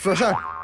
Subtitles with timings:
[0.00, 0.57] 说事儿。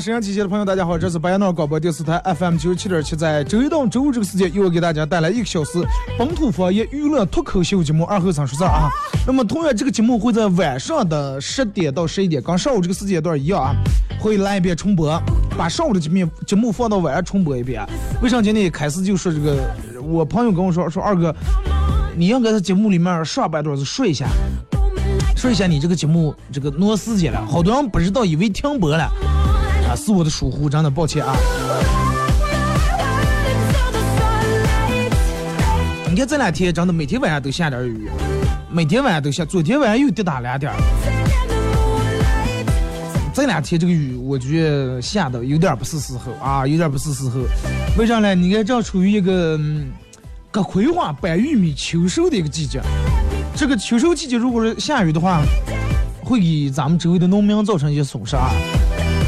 [0.00, 5.82] 沈阳机械的朋友，大家好，这是白羊脑广播电视台 FM 九十七点七，在周一到周五这个时间，又给大家带来一个小时
[6.18, 8.90] 本土方言娱乐脱口秀节目《二后生说事》啊。
[9.26, 13.74] 那么同样，这个节目会在晚上的十点到十一点，跟上午这个时间段一样啊，
[14.20, 15.20] 会来一遍重播，
[15.56, 17.84] 把上午的节目节目放到晚上重播一遍。
[18.20, 19.56] 为啥今天开始就说这个？
[20.02, 21.34] 我朋友跟我说说二哥，
[22.16, 24.26] 你应该在节目里面上半段子说一下，
[25.36, 29.08] 说一下你这个节目这个挪时间了，好多人不知道，以为停播了。
[29.96, 31.36] 是我的疏忽，真的抱歉啊！
[36.08, 38.08] 你看这两天真的每天晚上都下点雨，
[38.70, 40.72] 每天晚上都下，昨天晚上又滴打两点。
[43.32, 47.40] 这两天这个雨，我觉得下的有点不是时候啊，有点不是时候。
[47.98, 48.32] 为啥呢？
[48.32, 49.90] 你看正处于一个嗯
[50.52, 52.80] 割葵花、掰玉米、秋收的一个季节。
[53.56, 55.42] 这个秋收季节如果是下雨的话，
[56.22, 58.50] 会给咱们周围的农民造成一些损失啊。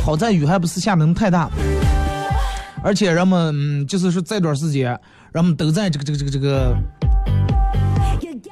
[0.06, 1.50] 好在雨还不是下的那么太大，
[2.80, 4.96] 而且人们嗯，就是说这段时间，
[5.32, 6.76] 人们都在这个这个这个这个，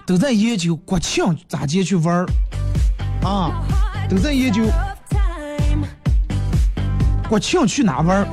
[0.05, 2.27] 都在研究国庆咋接去玩儿
[3.23, 3.63] 啊，
[4.11, 4.65] 都在研究
[7.29, 8.27] 国庆去哪玩儿。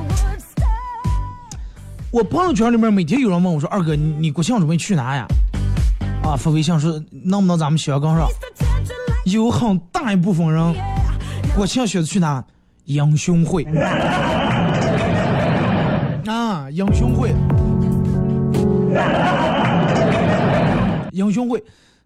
[2.10, 5.24] 我朋友圈里面每天有人问我说：“二哥，你你国庆准备去哪呀？”
[6.26, 8.26] 啊，发微信说能不能咱们小刚上？
[9.26, 10.74] 有很大一部分人
[11.54, 12.44] 国庆选择去哪？
[12.84, 13.64] 英雄会。
[16.26, 17.34] 啊，英雄会，
[21.10, 21.62] 英雄会，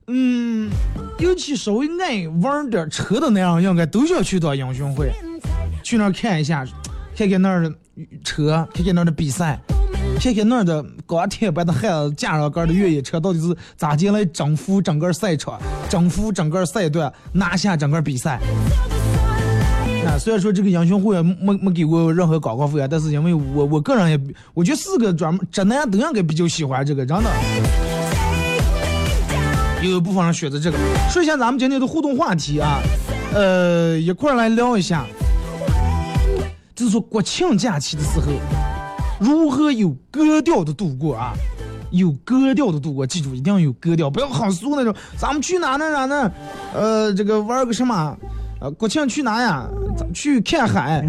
[0.07, 0.71] 嗯，
[1.19, 5.13] 尤其稍微爱玩点车的那样，应该都想去到英雄会，
[5.83, 6.65] 去那儿看一下，
[7.15, 7.73] 看看那儿的
[8.25, 9.61] 车，看看那儿的比赛，
[10.19, 15.61] 看看那儿的钢铁般的汉子架上杆的越野车到底是咋进来征服整个赛场，
[15.91, 18.41] 征服整个赛段，拿下整个比赛。
[20.07, 24.21] 啊，虽然说这个英雄会没没给过任何广告费啊，但是因为我我个人也，
[24.55, 27.31] 我觉得四个专门直男都应该比较喜欢这个，真的。
[29.83, 30.79] 有一部分人选择这个。
[31.11, 32.81] 说一下咱们今天的互动话题啊，
[33.35, 35.05] 呃，一块儿来聊一下，
[36.75, 38.27] 就是说国庆假期的时候，
[39.19, 41.35] 如何有格调的度过啊？
[41.91, 44.95] 有格调的度过，记住一定要有格调，不要很俗那种。
[45.17, 46.31] 咱们去哪哪哪哪，
[46.75, 48.17] 呃，这个玩个什么？
[48.61, 49.69] 啊，国庆去哪呀？
[50.15, 51.03] 去看海，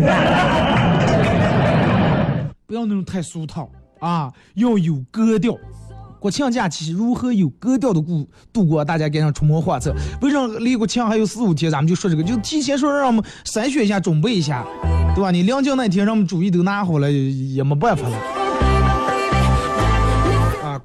[2.66, 3.69] 不要那种太俗套
[4.00, 5.56] 啊，要有格调。
[6.19, 8.84] 国庆假期如何有格调的过度过？
[8.84, 9.96] 大家赶上出谋划策。
[10.22, 14.66] 为啥离国庆还有四五天，咱们就说这个，就提前说让我们筛选一下，准备一下，
[15.16, 15.31] 对吧？
[15.31, 18.18] 你临近那天，让我们主意都拿好了，也没办法了。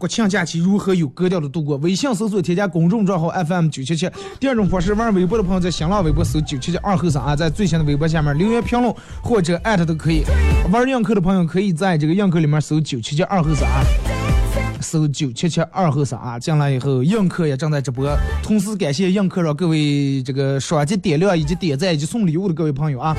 [0.03, 1.77] 国庆假期如何有格调的度过？
[1.77, 4.11] 微信搜索添加公众账号 FM 九七七。
[4.41, 8.93] 第二种方式，玩微博的朋友在新浪微博搜九七七二后生啊，在最新的微博下面留言评论
[9.23, 10.25] 或者艾特都可以。
[10.73, 13.85] 玩映客的朋友可以在这个映客里面搜九七七二后生啊。
[14.81, 18.11] 搜九七七二后生啊，进来以后，映客也正在直播。
[18.43, 23.17] 同时感谢映客让各位这个双击点亮以及点赞以及送礼物的各位朋友啊。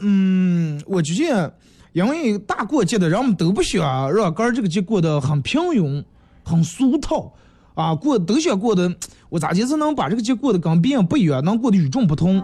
[0.00, 1.54] 嗯，我觉得，
[1.92, 6.02] 因为大过节的，人们都不想让哥儿这个节过得很平庸、
[6.44, 7.32] 很俗套
[7.74, 8.94] 啊，过都想过得，
[9.28, 12.42] 我咋就是能把这个节过得跟别人不一样，能过得与众不同，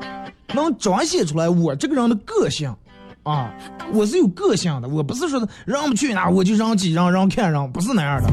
[0.54, 2.74] 能彰显出来我这个人的个性
[3.22, 3.52] 啊，
[3.92, 8.28] 我是有个性的，我不是说让我们去哪我就让几让让看让，不是那样的。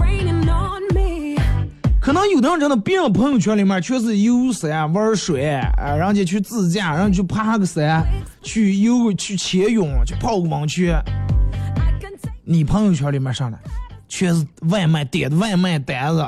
[2.01, 8.05] 可能有的人真的别人朋友圈里面全是游山玩水，啊，人家去自驾，人家去爬个山，
[8.45, 11.01] 去游去潜泳，去泡个温泉。
[12.43, 13.57] 你朋友圈里面上的
[14.07, 16.23] 全是外卖点的外卖单子，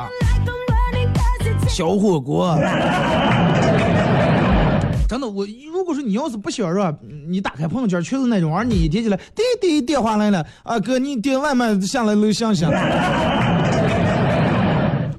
[1.69, 2.57] 小火锅，
[5.07, 6.97] 真的，我如果说你要是不想让，
[7.29, 12.67] 你打开朋友圈全是那种玩意儿，你一点起来，滴滴电话来了，啊哥，你点外卖下来楼行行。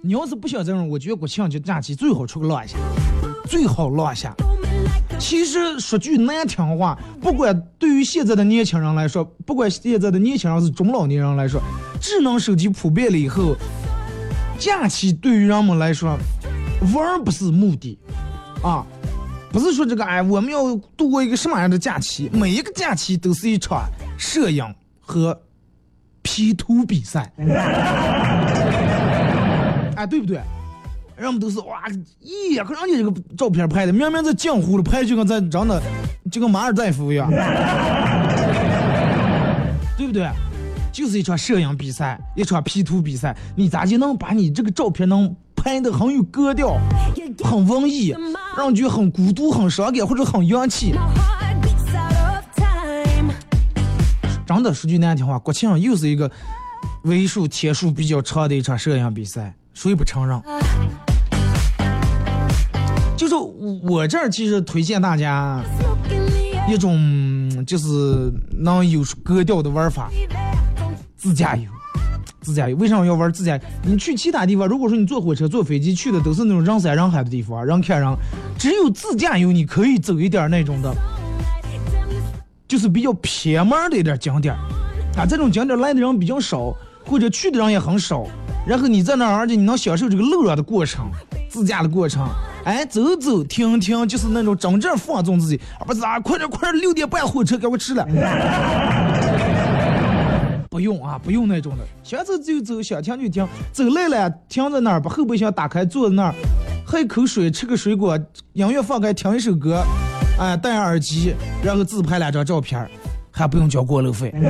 [0.02, 2.76] 你要是不想这种，我觉得国庆节假期最好出去浪一下，
[3.46, 4.34] 最好浪一下。
[5.18, 11.60] 其实说句难听话，不管对于现在的年轻人来说，不管现在的年轻人是中老年人来说，
[12.00, 13.54] 智能手机普遍了以后，
[14.58, 16.16] 假期对于人们来说，
[16.94, 17.98] 玩不是目的，
[18.62, 18.86] 啊，
[19.52, 22.30] 不是说这个哎，我们要度过一个什么样的假期？
[22.32, 24.64] 每一个假期都是一场摄影
[25.00, 25.38] 和
[26.22, 27.32] P 图比赛，
[29.96, 30.40] 哎，对不对？
[31.18, 31.82] 人们都是哇，
[32.22, 35.82] 咦呀，可人家这个照片拍的，明明在江湖里拍，就跟在长得
[36.30, 37.28] 就跟马尔代夫一样，
[39.96, 40.30] 对不对？
[40.92, 46.78] 就是一场摄影比赛，一场 P 图比赛，你咋就能把你这个照片能拍的很有格调，
[47.44, 48.14] 很文艺，
[48.56, 50.94] 让人觉得很孤独、很伤感或者很洋气.
[54.46, 56.30] 真的说句难听话，国庆又是一个
[57.02, 60.40] 为数天数比较长的一场摄影比赛，谁不承认？
[63.18, 63.34] 就是
[63.82, 65.60] 我这儿其实推荐大家
[66.68, 70.08] 一种就是能有格调的玩法，
[71.16, 71.64] 自驾游。
[72.40, 73.58] 自驾游为什么要玩自驾？
[73.82, 78.08] 你去其他地方，如果说你坐火车、坐飞机去的都是那种人山人海的地方，人看人，
[78.56, 80.94] 只有自驾游你可以走一点那种的，
[82.68, 84.60] 就是比较偏门儿的一点景点儿
[85.20, 86.72] 啊，这种景点儿来的人比较少，
[87.04, 88.24] 或者去的人也很少。
[88.64, 91.10] 然后你在那儿，而且你能享受这个路上的过程，
[91.50, 92.24] 自驾的过程。
[92.68, 98.06] 哎，走走停停，就是那种真正放纵自己，而不是啊，快点快点，六点半火车给我吃了。
[100.68, 106.34] 不用啊，不用那种的，想走就走，想停就停，走累了停在那儿，把后备箱打开，坐在那儿，
[106.84, 108.18] 喝一口水，吃个水果，
[108.52, 109.82] 音乐放开，听一首歌，
[110.38, 111.34] 哎，戴上耳机，
[111.64, 112.86] 然后自拍两张照片，
[113.30, 114.30] 还不用交过路费。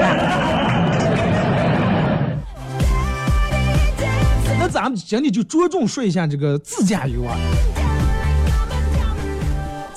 [4.58, 7.36] 那咱们今天就着重说一下这个自驾游啊，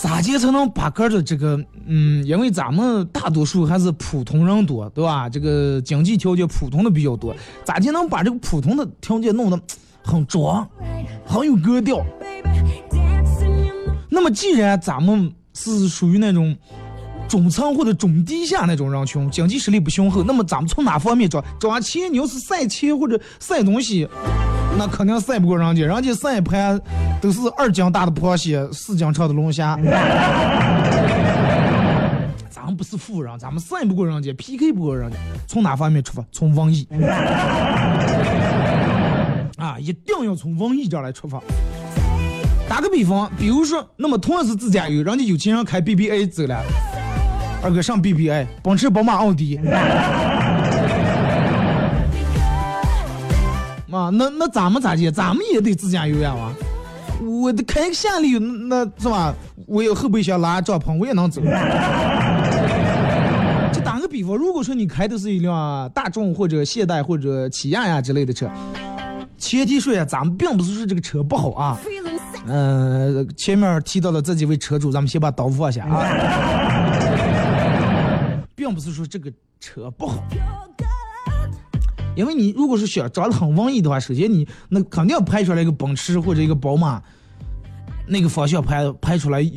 [0.02, 5.30] 咋接才能把个的这个，嗯，因为咱们大多数还是普通人多，对吧？
[5.30, 9.62] 这个经济条件普通的比较多，咋就能把这个普通的条件弄得
[10.04, 10.68] 很装，
[11.24, 12.04] 很有格调.
[14.10, 16.58] 那么既然咱们是属于那种
[17.32, 21.42] 中层或者中低下那种人群，经济实力不雄厚，那么咱们从哪方面找？
[21.58, 24.06] 找钱，你要是晒钱或者晒东西，
[24.78, 26.78] 那肯定晒不过人家，人家晒一盘
[27.22, 29.78] 都是二斤大的螃蟹，四斤长的龙虾。
[32.50, 35.16] 咱们不是富人，咱们晒不过人家，PK 不过人家。
[35.48, 36.26] 从哪方面出发？
[36.34, 36.86] 从文艺。
[39.56, 41.42] 啊，一定要从文艺这来出发。
[42.68, 46.62] 打个比方，比如说，那么同样是自驾游，人家有钱人开 BBA 走了，
[47.64, 49.58] 二哥上 BBA，奔驰、宝马、奥迪。
[53.92, 55.12] 啊，那那咱们咋接？
[55.12, 56.54] 咱们也得自驾游呀嘛。
[57.24, 59.34] 我得开个夏利，那是吧？
[59.68, 61.40] 我有后备箱拉帐篷，我也能走。
[63.72, 68.50] 就打个比方，如果说你开的是一辆大众或者现代或者起亚呀之类的车，
[69.38, 71.78] 前提说呀，咱们并不是说这个车不好啊。
[72.48, 76.81] 嗯，前面提到了这几位车主，咱们先把刀放下啊，
[78.72, 80.24] 并不是说这个车不好，
[82.16, 87.02] 因为你如果是想长得很文艺的话，首先你那肯定要拍出来一个奔驰或者一个宝马，
[88.08, 89.50] 那个方向拍拍出来要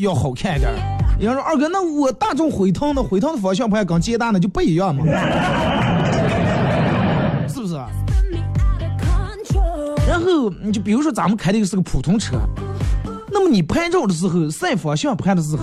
[0.00, 0.76] 要好看一点儿。
[1.18, 5.02] 有人说二哥，那我大众辉腾的辉腾的方向盘跟捷达的就不一样嘛，
[7.48, 7.74] 是不是？
[10.06, 12.36] 然后你就比如说咱们开的是个普通车，
[13.30, 15.62] 那么你拍照的时候晒方向盘的时候，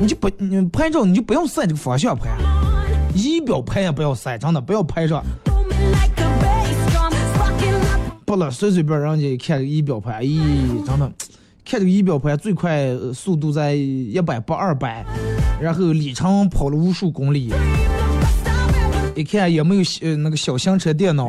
[0.00, 2.32] 你就不你拍照你就不要晒这个方向盘，
[3.14, 5.22] 仪表盘也不要晒，真的不要拍上。
[8.24, 10.40] 不了，随随便让人家看个仪表盘，咦，
[10.86, 11.12] 真的，
[11.66, 15.04] 看这个仪表盘最快速度在一百八二百，
[15.60, 19.18] 然后里程跑了无数公里，Stop it.
[19.18, 21.28] 一看也没有呃那个小行车电脑，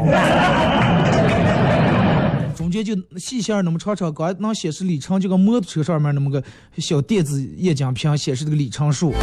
[2.71, 6.41] 中间就细线儿那么长长，刚能显示里程，就跟摩托车上面那么个
[6.77, 9.13] 小电子液晶屏显示这个里程数，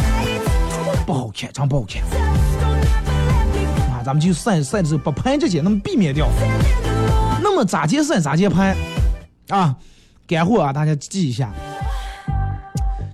[1.07, 2.03] 不好看，真不好看
[3.91, 4.03] 啊！
[4.05, 6.29] 咱们就晒晒的时候不拍这些，那么避免掉。
[7.41, 8.77] 那么咋接晒咋接拍
[9.47, 9.75] 啊？
[10.27, 11.51] 干货啊，大家记一下。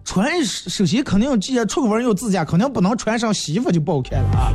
[0.03, 4.51] 穿首先肯定，既然出门要自驾，肯定不能穿上西服就不好看了啊。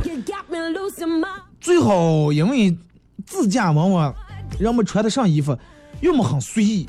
[1.59, 2.77] 最好因为
[3.25, 4.13] 自驾往往
[4.59, 5.57] 人们穿的上衣服，
[6.01, 6.87] 要么很随意，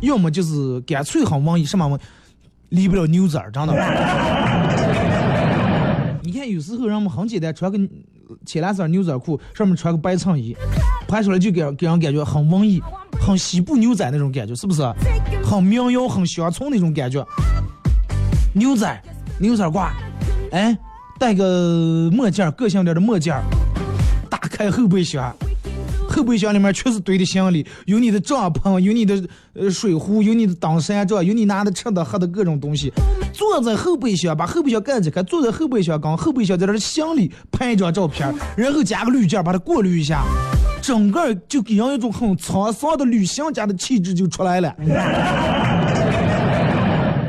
[0.00, 2.00] 要么就是干脆很文艺，什么文
[2.70, 3.74] 离不了牛仔儿，真的。
[6.22, 7.78] 你看有时候人们很简单，穿个
[8.44, 10.56] 浅蓝色牛仔裤，上面穿个白衬衣，
[11.06, 12.82] 拍出来就给人给人感觉很文艺、
[13.20, 14.82] 很西部牛仔那种感觉，是不是？
[15.44, 17.24] 很民谣、很乡村那种感觉。
[18.52, 19.02] 牛仔、
[19.38, 19.90] 牛仔褂，
[20.50, 20.76] 哎，
[21.20, 23.32] 戴个墨镜，个性点的墨镜，
[24.28, 25.32] 打开后备箱，
[26.08, 29.22] 后备箱里面全是堆的行李，有你的帐篷，有你的
[29.54, 32.92] 呃水壶，有你的登山杖，有你拿的吃的喝的各种东西。
[33.32, 40.22] 坐在后备箱，把后备箱盖起开，坐在后备箱，跟后备箱在那儿行李拍一张照片，然后加个滤镜把它过滤一下，
[40.80, 44.68] 整个就给人一种很沧桑的旅行家的气质就出来了。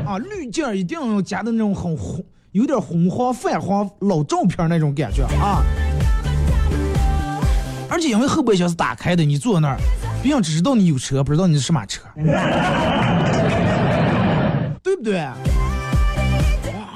[0.06, 5.62] 啊，滤镜一定要加的那种很红，有点红黄泛黄老照片那种感觉啊。
[7.90, 9.78] 而且因为后备箱是打开的，你坐那儿，
[10.22, 12.02] 别人只知道你有车，不知道你是什么车，
[14.82, 15.18] 对不对？
[15.18, 15.34] 哇，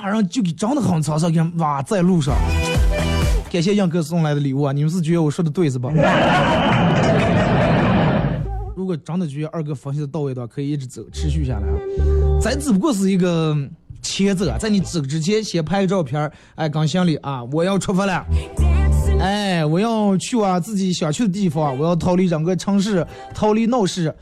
[0.04, 2.34] 然后就给长得很沧桑，给哇，在路上。
[3.50, 4.72] 感谢杨哥送来的礼物啊！
[4.72, 5.90] 你们是觉得我说的对是吧？
[8.75, 11.75] 如果真的觉得二哥分析的到位的话，可以一直走，持续下来啊。
[12.40, 13.54] 咱只不过是一个
[14.00, 18.25] 前奏，在你走之前先拍个照片儿，哎，刚行李啊，我要出发了。
[19.22, 24.12] 哎，我要去我自己想去的地方，我要逃离整个城市，逃离闹市。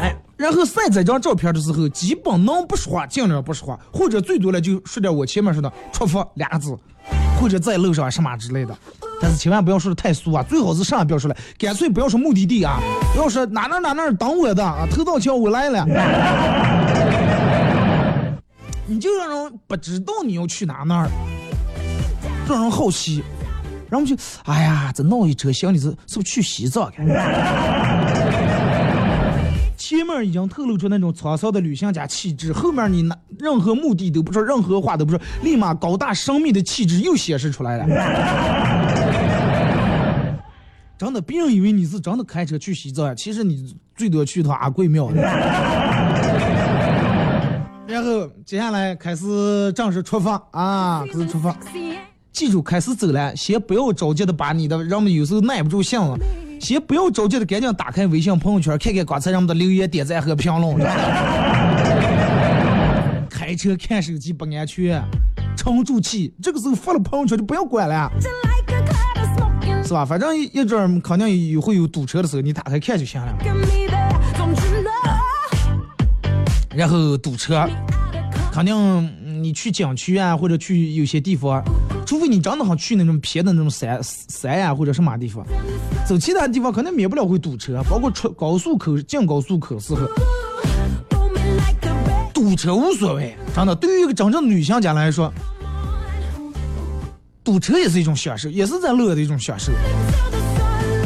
[0.00, 6.74] 哎，然后晒这张照片的时候，基本能不说话尽量不说话，或者最多了就说点我前面说的“出发”俩字，
[7.38, 8.74] 或者在路上什么之类的。
[9.20, 12.80] 但是千万不要说的太俗啊，最好是啥也不要说了，干脆不要说目的地啊，
[13.12, 15.84] 不要说哪哪哪哪等我的啊，头道桥我来了，
[18.86, 21.10] 你就让人不知道你要去哪哪儿。
[22.48, 23.22] 让人好奇，
[23.88, 26.92] 然后就哎呀，这闹一车行李是是不是去西藏？
[29.76, 37.84] 前面已经透露出那种沧桑的旅行家气质，后面你那任何目的都不说，任何话都不说，立马高大神秘的气质又显示出来了。
[40.96, 45.10] 真的，别人以为你是真的开车去西藏，其实你最多去趟阿贵庙。
[47.86, 51.54] 然后接下来开始正式出发啊，开始出发。
[52.34, 56.20] 记住，开始走了，先不要着急的把你的人们有时候耐不住性子，
[56.60, 60.76] 先不要着急的赶紧打开微信朋友圈，看看刚才人们的留言、点赞和评论。
[63.30, 65.00] 开车看手机不安全，
[65.56, 66.34] 沉住气。
[66.42, 68.10] 这个时候发了朋友圈就不要管了，
[69.84, 70.04] 是吧？
[70.04, 73.32] 反正一阵肯定也会有堵车的时候，你打开看就行了。
[76.74, 77.64] 然后堵车，
[78.52, 81.62] 肯定你去景区啊，或者去有些地方。
[82.06, 85.44] 除非你真的想去那种偏的那种山山呀或者什么地方，
[86.06, 90.00] 走其他地方可能免不了会堵车，包括出高速口进高速口时候，
[92.32, 95.32] 堵车无所谓，真的对于一个真正的旅行家来说，
[97.42, 99.72] 堵车也是一种享受，也是在乐的一种享受。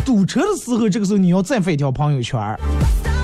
[0.04, 2.58] 堵车的时候，这个时候你要再发一条朋友圈儿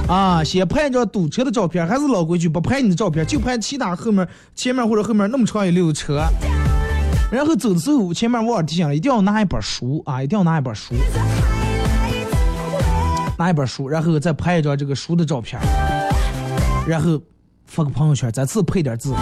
[0.06, 6.22] 啊，先拍一张堵车的照片，还是老规矩，不拍你的照片，就拍其他后面、前面或者后面那么长一溜的车。
[7.30, 10.94] 然后走的时候，前面我提醒了，一定要拿一本书啊，一定要拿一本书，
[13.36, 15.60] 拿一本书，然后再拍一张这个书的照片，
[16.86, 17.20] 然后
[17.66, 19.12] 发个朋友圈，再次配点字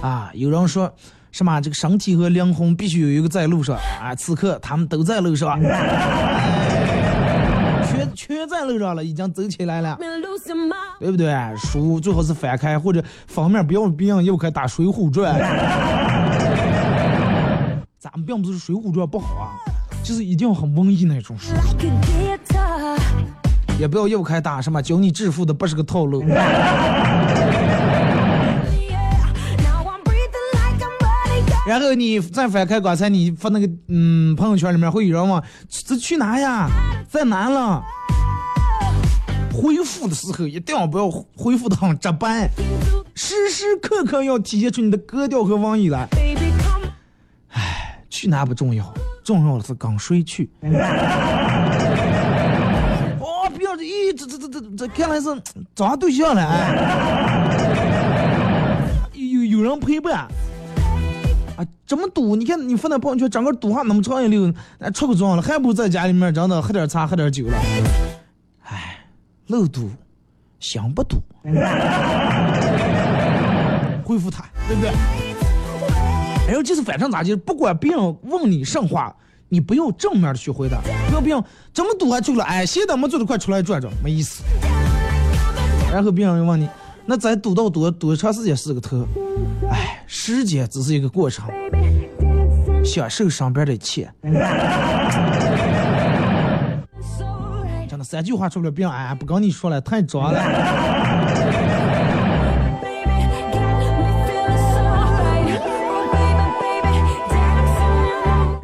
[0.00, 0.30] 啊。
[0.32, 0.90] 有人说
[1.30, 5.60] 什么这个身体和灵魂必须有一个在路上啊，此刻他们都在路上，
[7.84, 9.98] 全全在路上了，已经走起来了，
[10.98, 11.30] 对不对？
[11.58, 15.34] 书最好是翻开，或者封面不要别人又开打《水浒传》。
[18.00, 19.58] 咱们并不是《水浒传》不好啊，
[20.04, 21.52] 就是一定要很文艺那种书，
[23.76, 26.22] 也不要又开打什么教你致富的不是个套路。
[31.66, 36.70] 然后你再翻开刚才你发那个嗯朋友圈里面会有人问这去哪呀，
[37.10, 37.82] 在哪了？
[39.52, 42.48] 恢复的时候一定要不要恢复的很直白，
[43.16, 46.06] 时时刻刻要体现出你的格调和文艺来。
[48.18, 50.50] 去哪不重要，重要的是跟谁去。
[53.20, 55.28] 哦，不要这，咦，这这这这这，看来是
[55.72, 56.74] 找对象了哎。
[59.14, 60.26] 有有人陪伴
[61.56, 61.64] 啊？
[61.86, 62.34] 这么堵？
[62.34, 67.56] 你看你发那朋友圈，整个堵上那么长一溜，那出个妆了，还不如在家里面真的喝点茶，喝点酒了。
[68.64, 68.98] 哎，
[69.46, 69.88] 路堵，
[70.58, 71.18] 想不堵。
[74.04, 74.90] 恢复他，对不对？
[76.48, 79.14] 然后就是反正咋就不管别人问你什么话，
[79.50, 84.42] 你不要正面的去回答，不要别人这么堵还去了，哎，现在没走得快出来转转，没意思。
[85.92, 86.66] 然后别人又问你，
[87.04, 89.06] 那咱堵到多多长时间是个头？
[89.70, 91.46] 哎，时间只是一个过程，
[92.82, 94.10] 享受上边的一切。
[97.88, 100.38] 真的三句话出不了，别让哎，不跟你说了，太装了。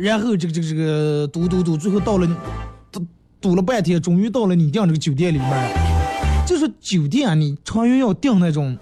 [0.04, 2.28] 然后这个这个这个堵堵堵，最后到了
[2.92, 3.02] 堵
[3.40, 5.50] 堵了半天，终于到了你订这个酒店里面。
[6.46, 8.76] 就是酒店，你长远要订那种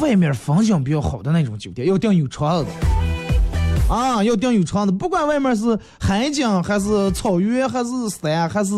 [0.00, 8.74] 外面风景比较好的那种酒店，要订有窗子的啊，要订有窗子，不管外面是海景还是草原还是山还是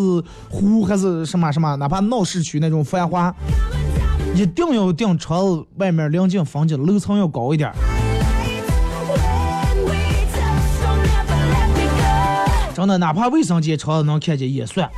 [0.50, 3.35] 湖还是什么什么，哪怕闹市区那种繁华，
[4.35, 7.73] 一定要订窗子外面临近风景，楼层要高一点
[12.78, 14.88] 真的，哪怕卫生间窗子能看见也算。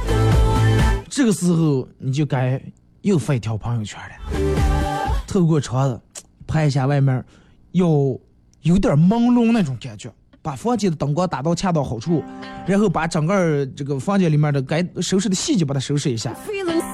[1.09, 2.63] 这个时候你就该
[3.01, 5.99] 又发一条朋友圈了，透过窗子
[6.47, 7.25] 拍一下外面，
[7.73, 8.21] 有
[8.61, 12.23] 有点朦胧那种感觉，把房间的灯光打到恰到好处，
[12.67, 16.35] 然后把整个这个房间里面的该收拾的细节把它收拾一下，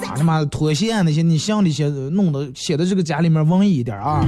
[0.03, 4.25] 把他妈拖鞋啊那些你想那些弄的显得这个家里面文艺一点啊。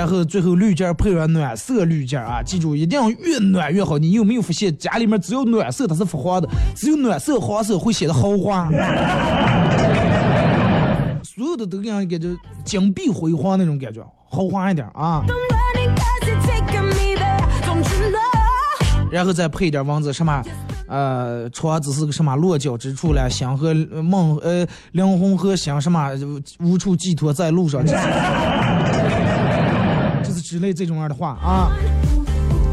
[0.00, 3.98] 然后最后绿件配上暖色滤件啊，记住一定要越暖越好。
[3.98, 8.70] 你有没有发现家里面只有暖色它是发黄的，只有暖色黄色会显得豪华，
[11.22, 15.22] 所有的都让人感觉金碧辉煌那种感觉，豪华一点啊。
[19.12, 20.42] 然后再配点文字什么，
[20.88, 26.10] 呃，床只是个什么落脚之处了，心和梦呃灵魂和心什么
[26.60, 27.84] 无处寄托在路上。
[30.50, 31.70] 之类这种样的话啊，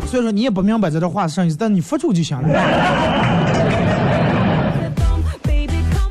[0.08, 2.50] 所以说你也不明白这段话是啥意思，但你发出就行了。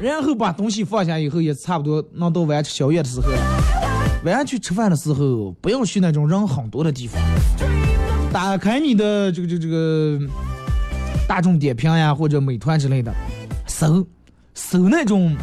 [0.01, 3.39] 然后把东西放下以后，也差不多弄到晚上宵夜的时候了。
[4.25, 7.21] 晚上去吃饭的时候，不要去那种人很多的地方。
[8.33, 10.21] 打开你的这个这个这个
[11.27, 13.13] 大众点评呀，或者美团之类的，
[13.67, 14.07] 搜
[14.55, 15.37] 搜那种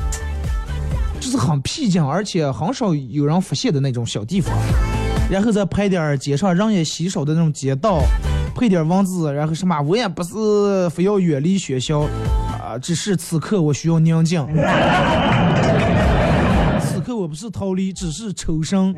[1.19, 4.55] 就是很僻静，而且很少有人发现的那种小地方。
[5.33, 8.03] 然后再拍点街上人也稀少的那种街道，
[8.53, 12.01] 配点文字，然后什么我也不是非要远离学校，
[12.61, 14.45] 啊，只是此刻我需要宁静。
[16.79, 18.93] 此刻我不是逃离，只是抽身。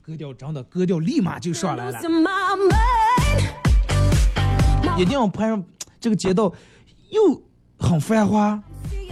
[0.00, 1.98] 割掉真的割掉立马就上来了，
[4.96, 5.60] 一定要拍上
[5.98, 6.52] 这个街道
[7.10, 7.42] 又
[7.80, 8.62] 很繁华，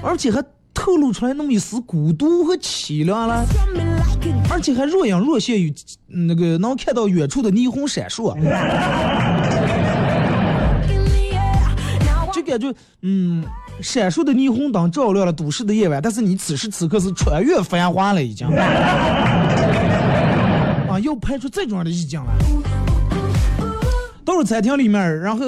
[0.01, 0.40] 而且还
[0.88, 3.44] 透露出来那么一丝孤独和凄凉了。
[4.51, 5.70] 而且还若隐若现，有
[6.07, 8.33] 那个能看到远处的霓虹闪烁，
[12.33, 13.44] 就感觉嗯，
[13.83, 18.46] 闪烁的霓虹灯照亮了都市的夜晚，但是你此时此刻是穿越繁华了，已经。
[18.57, 18.57] 啊，
[21.03, 22.33] 又拍出这种样的意境来。
[24.24, 25.44] 到了餐厅里面，然后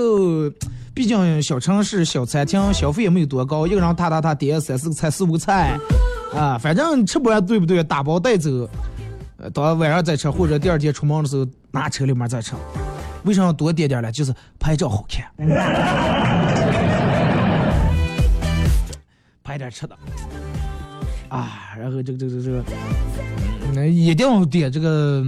[0.95, 5.79] 毕竟小城市小餐厅消费也没有多高，一个人踏踏踏点三四个菜四五个菜。
[6.35, 7.83] 啊，反正吃不完对不对？
[7.83, 8.69] 打包带走，
[9.37, 12.55] 呃，到晚上再吃，或者第二天出门的时候拿车里面再吃。
[13.25, 14.13] 为什么要多点点呢？
[14.13, 15.27] 就是拍照好看，
[19.43, 19.97] 拍点吃的。
[21.29, 22.65] 啊，然后这个这个这个，
[23.75, 25.25] 那一定要点这个，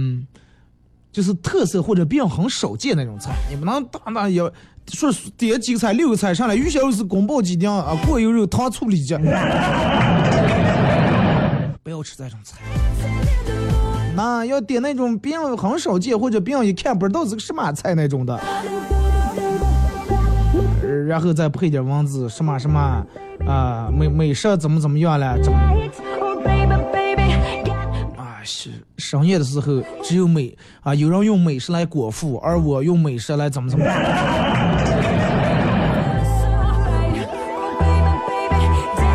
[1.11, 4.51] 就是特色或者比较很少见那种菜，你不能大大要
[4.87, 9.15] 说点几个菜六个菜上来，鱼香肉丝、宫保鸡丁啊，过油肉、糖醋里脊。
[11.81, 12.57] 不要吃这种菜，
[14.15, 18.39] 那要点那种别人很少见或者别人一看不知道是个什么菜那种的，
[21.07, 23.05] 然后再配点文字什么什么
[23.45, 25.59] 啊美美食怎么怎么样了，怎么
[28.43, 33.85] 是深夜的时候只有美啊有人用美食来果腹，而我用美食来怎么怎么。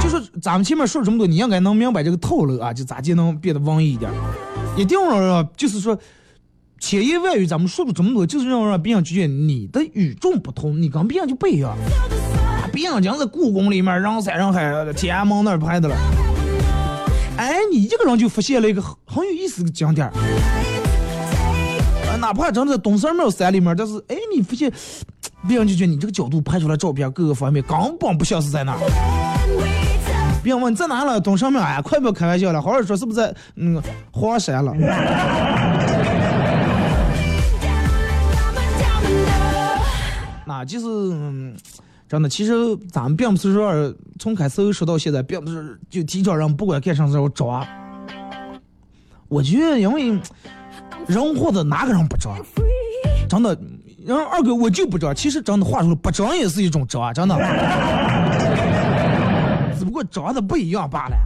[0.00, 4.10] 就是咱们前面说了这么多，你应该能明白这个套路啊，就咋就能变得文艺一点。
[4.76, 5.98] 一定要让，就是说，
[6.78, 11.76] 千言万语咱们说了这么多，就是要让别人觉得你的与众不同，你跟别人就不一样。
[12.72, 15.96] 别人讲在故宫里面人山人海，天安门那儿拍的了。
[17.38, 20.12] 哎，你一个人就发现了一个很很有意思的景点儿。
[22.20, 24.72] 哪怕真的在东三庙山里面，但是哎，你发现
[25.46, 28.78] 别人就觉得你这个角度拍出来照片各个方面根本不像是在那儿。
[30.42, 31.20] 别人问你在哪了？
[31.20, 34.74] 东上面哎，快不要开玩笑了，好好说是不是在嗯黄山了？
[40.44, 40.86] 那就是
[42.08, 42.54] 真的，其实
[42.90, 47.66] 咱们并不是说从开始说到现在，并不是就提倡人不管干啥时候抓。
[49.28, 50.18] 我觉得，因为
[51.06, 52.34] 人活着哪个人不抓？
[53.28, 53.54] 真的，
[54.06, 55.12] 然后二哥我就不抓。
[55.12, 57.36] 其实真的话说了，不抓也是一种抓，真的。
[59.78, 61.16] 只不过抓的不一样罢了。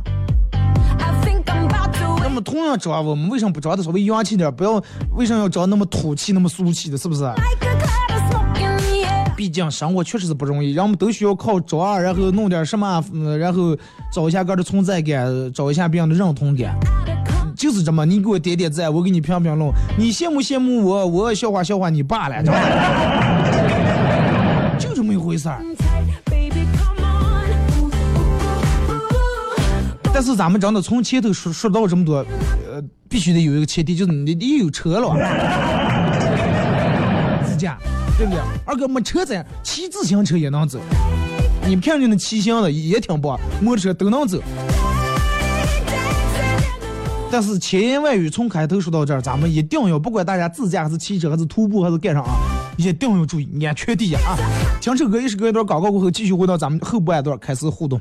[2.25, 4.53] 那么同样抓，我们为什么不抓的稍微洋气点？
[4.53, 6.99] 不要为什么要抓那么土气、那么俗气的？
[6.99, 7.23] 是不是？
[9.43, 13.77] 毕竟生活确实是不容易，人们都需要靠找啊，然后弄点什么，嗯然后
[14.13, 16.79] 找一下个的存在感，找一下别人的认同感。
[17.57, 22.61] 就是这么，你给我点点赞，我给你评评论，你羡慕羡慕我，我笑话笑话你罢了，知道吧？
[24.79, 25.61] 就这么一回事儿。
[30.15, 32.25] 但是咱们真的从前头说说到这么多，
[32.73, 35.17] 呃，必须得有一个前提，就是你得有车了，
[37.45, 37.77] 自驾，
[38.23, 38.41] 对不对？
[38.65, 40.79] 二哥没车咱骑自行车也能走，
[41.67, 44.41] 你们看见那骑行的也挺棒，摩托车都能走。
[47.33, 52.37] 但是千言万语从开头说到这儿，咱们一定要不管大家自驾还是骑车还是徒步还是干啥啊，
[52.77, 54.37] 一定要注意安全第一啊！
[54.81, 58.01] 听首歌，一首歌一段广告过后，继续回到咱们后半段开始互动。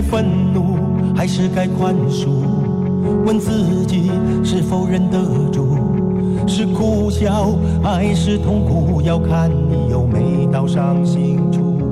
[0.00, 0.78] 该愤怒
[1.14, 2.30] 还是该宽恕？
[3.26, 4.10] 问自己
[4.42, 5.18] 是否忍得
[5.52, 5.76] 住？
[6.46, 7.50] 是苦笑
[7.82, 9.02] 还是痛苦？
[9.02, 11.82] 要看你有没到伤心处。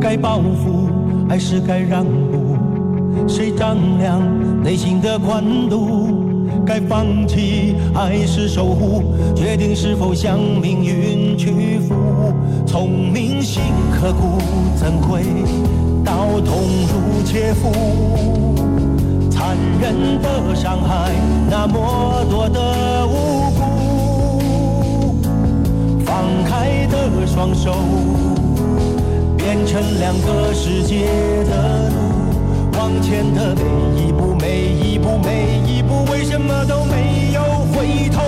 [0.00, 0.88] 该报复
[1.28, 3.26] 还是该让步？
[3.26, 4.22] 谁丈量
[4.62, 6.28] 内心的宽度？
[6.64, 9.02] 该放弃还是守护？
[9.34, 11.96] 决定是否向命运屈服？
[12.64, 14.38] 聪明心刻骨，
[14.76, 15.24] 怎会
[16.04, 17.70] 到痛如切肤？
[19.30, 21.12] 残忍的伤害，
[21.48, 23.60] 那么多的无辜。
[26.04, 27.74] 放开的双手，
[29.36, 31.06] 变成两个世界
[31.44, 31.96] 的路。
[32.78, 33.62] 往前的每
[34.02, 37.40] 一步，每一步，每一步，为什么都没有
[37.72, 38.27] 回头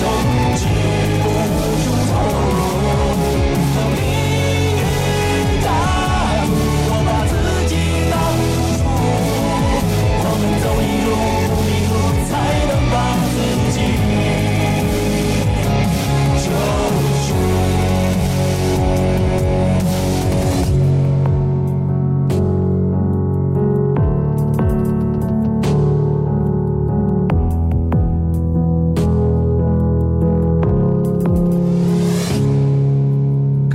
[0.00, 0.37] 恨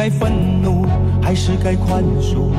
[0.03, 0.85] 该愤怒
[1.21, 2.51] 还是该宽恕？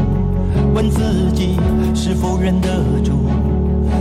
[0.72, 1.59] 问自己
[1.94, 2.70] 是否忍得
[3.04, 3.12] 住？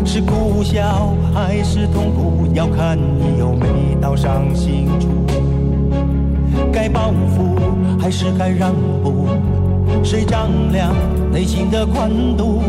[0.05, 2.47] 是苦笑还是痛苦？
[2.53, 5.09] 要看你有没到伤心处。
[6.71, 7.57] 该报复
[7.99, 9.27] 还是该让步？
[10.05, 10.95] 谁丈量
[11.29, 12.61] 内心的宽度？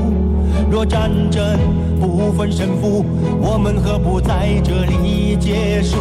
[0.69, 1.57] 若战争
[2.01, 3.05] 不分胜负，
[3.41, 5.99] 我们何不在这里结束？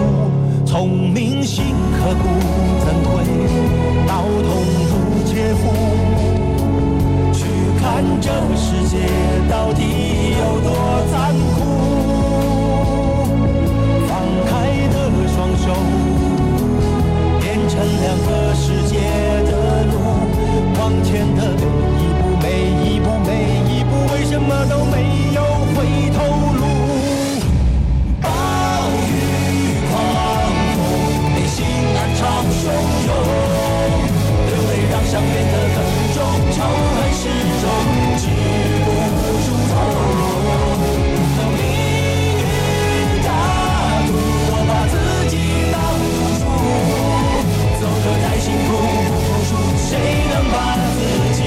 [0.74, 2.24] 聪明心刻骨，
[2.84, 3.24] 怎会
[4.08, 4.50] 刀痛
[4.90, 4.92] 如
[5.24, 5.62] 切肤？
[7.32, 7.46] 去
[7.80, 8.98] 看这世界
[9.48, 9.84] 到底
[10.34, 10.74] 有多
[11.12, 11.14] 残
[11.54, 11.56] 酷。
[14.08, 14.12] 放
[14.48, 14.52] 开
[14.90, 14.96] 的
[15.36, 15.64] 双手，
[17.40, 18.98] 变成两个世界
[19.46, 19.52] 的
[19.92, 19.94] 路。
[20.80, 21.54] 往前的
[22.42, 22.50] 每
[22.82, 23.30] 一步，每一步，每
[23.70, 24.96] 一步，为什么都没
[25.36, 25.40] 有
[25.76, 26.18] 回头
[35.14, 35.78] 相约的很
[36.16, 36.18] 重，
[36.50, 37.22] 仇恨始
[37.62, 37.64] 终
[38.18, 38.26] 止
[38.84, 38.88] 不
[39.46, 39.48] 住。
[41.38, 41.62] 走命
[42.40, 42.42] 运
[43.22, 43.30] 的
[44.08, 44.10] 赌，
[44.50, 44.94] 我把自
[45.30, 45.34] 己
[45.72, 46.44] 当赌注，
[47.80, 48.72] 走得太辛苦，
[49.78, 49.88] 谁
[50.34, 50.56] 能把
[50.96, 50.98] 自
[51.38, 51.40] 己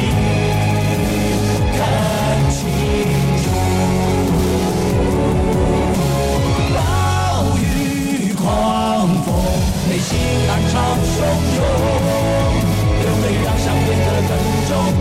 [1.75, 1.77] 看
[2.53, 2.57] 清
[3.43, 3.45] 楚？
[6.73, 6.79] 暴
[7.59, 8.47] 雨狂
[9.25, 9.27] 风，
[9.89, 10.09] 内心
[10.49, 11.19] 暗潮汹
[11.57, 11.96] 涌。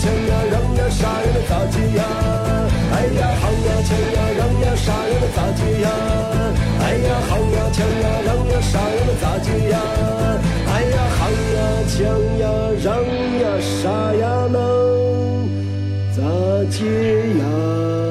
[0.00, 2.00] 钱呀锵呀让呀啥呀那咋地呀？
[2.92, 5.86] 哎呀好呀钱呀让呀啥呀那咋地呀？
[6.80, 9.76] 哎呀好呀钱呀让呀啥呀那咋地呀？
[10.72, 11.20] 哎呀好
[11.54, 11.92] 呀钱
[12.38, 12.42] 呀
[12.82, 12.88] 让
[13.40, 13.82] 呀啥
[14.14, 14.56] 呀能
[16.16, 16.18] 咋
[16.70, 16.78] 接
[17.38, 18.09] 呀？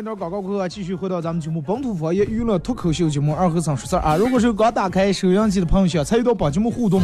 [0.00, 4.16] 一段广告过后，继续回到咱们节目本土方言娱乐脱口秀节目二和尚说事儿啊。
[4.16, 7.02] 如果是刚打开收音机的朋友，想参与到本节目互动，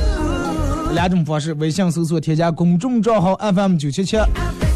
[0.94, 4.16] 两种方式：微信搜索添加公众账号 FM 九七七；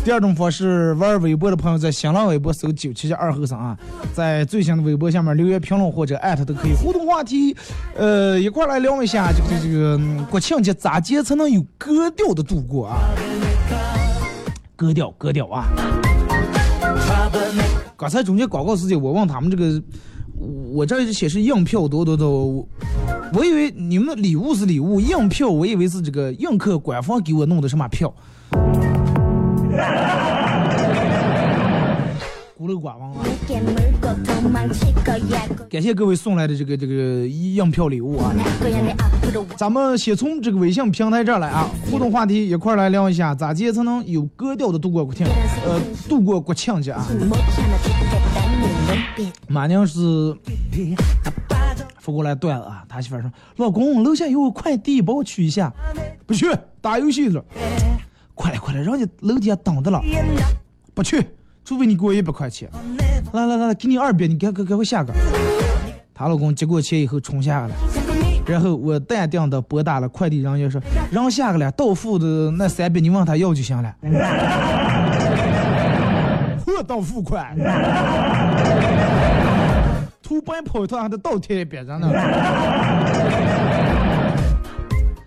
[0.05, 3.75] 第二种方式，玩微博的朋友在新浪微博搜九七七二和尚啊，
[4.13, 6.75] 在最新的微博下面留言评论或者艾特都可以。
[6.75, 7.57] 互动话题，
[7.97, 9.99] 呃，一块来聊一下这个这个
[10.31, 12.99] 国庆节咋节才能有格调的度过啊？
[14.77, 15.65] 格调格调啊！
[18.01, 19.83] 刚才中间广告时间，我问他们这个，
[20.73, 22.67] 我这儿显示硬票多多多，
[23.35, 28.11] 我以为你们的礼物是礼物，硬票我以为是这个映客官方给我弄的什么票。
[32.61, 33.25] 孤陋寡闻啊。
[35.71, 38.35] 感谢各位送来的这个这个样票礼物啊。
[39.57, 45.27] 咱们先从这个微信平台这来啊互动话题一块来聊一下咋接才能有格调的度过国庆
[45.65, 47.07] 呃度过国庆节啊。
[49.49, 50.37] 马宁是
[51.99, 55.73] 发过来段子啊他媳妇说老公楼下有个快递帮我取一下
[56.27, 56.47] 不去
[56.83, 57.43] 打游戏去
[58.35, 60.03] 快来快来人家楼底下等着了
[60.93, 61.25] 不去。
[61.71, 62.69] 除非你给我一百块钱。
[63.33, 65.13] 来来来，给你二百，你赶赶赶快下个。
[66.13, 67.75] 她老公接过钱以后冲下了，
[68.45, 73.95] 然后我淡定的拨打了快递人员说：“让下个了，到付的那三百你问他要就行了。
[76.67, 77.57] ”货到付款。
[80.21, 82.11] 图奔跑一趟还得倒贴一边上呢。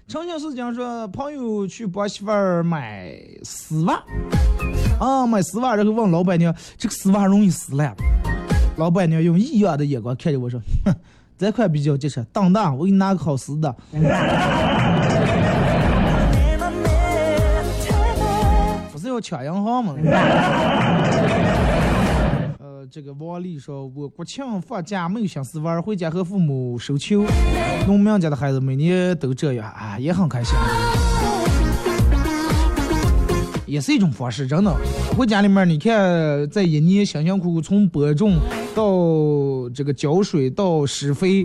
[0.09, 4.03] 曾经是讲说，朋友去帮媳妇儿买丝袜，
[5.03, 7.93] 啊，买丝袜，然后问老板娘，这个丝袜容易撕烂。
[8.77, 10.95] 老板娘用异样的眼光看着我说，哼，
[11.37, 13.75] 这款比较结实，当当，我给你拿个好撕的。
[18.93, 19.93] 不是要抢银行吗？
[22.59, 27.25] 呃，这个王丽说，我国庆放假没有心思玩，回家和父母收球。
[27.85, 30.55] 农民家的孩子每年都这样啊，也很开心，
[33.73, 34.71] 也是一种方式，真的。
[35.17, 38.37] 回家里面，你看，在一年辛辛苦苦从播种
[38.75, 41.43] 到这个浇水到施肥，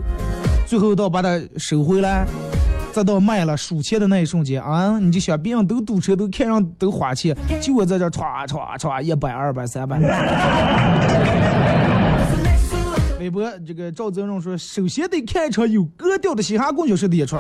[0.67, 2.27] 最后到把它收回来。
[2.93, 9.99] 再到卖了数钱的那一瞬间啊，你就想别人都堵车，都看上都花钱，就我在这歘歘歘一百、二百、三百。
[13.29, 17.37] 微博这个赵泽荣说，首先得看一场有格调的嘻哈供销社的演出。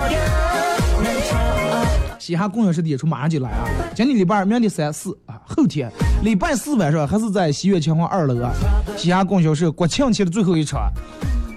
[2.18, 3.64] 嘻哈供销社的演出马上就来啊！
[3.94, 5.90] 今天礼拜二，明天三四啊，后天
[6.22, 8.52] 礼拜四晚上还是在西苑秦皇二楼啊，
[8.98, 10.92] 嘻哈供销社国庆期的最后一场。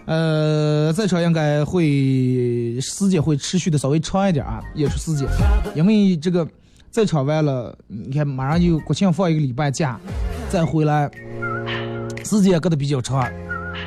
[0.06, 5.28] 呃，这场应该会时间会持续的稍微长一点啊，演出时间，
[5.76, 6.48] 因为这个
[6.90, 10.00] 这场完了，你看马上就国庆放一个礼拜假，
[10.50, 11.10] 再回来，
[12.24, 13.30] 时间隔得比较长，